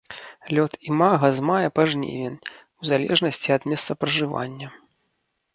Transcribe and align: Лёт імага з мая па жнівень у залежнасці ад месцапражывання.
Лёт 0.57 0.71
імага 0.91 1.29
з 1.39 1.43
мая 1.49 1.69
па 1.75 1.85
жнівень 1.91 2.39
у 2.55 2.81
залежнасці 2.93 3.49
ад 3.57 3.63
месцапражывання. 3.75 4.67